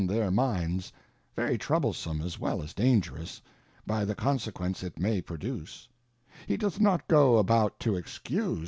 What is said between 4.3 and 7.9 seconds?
quence it may produce: he doth not go about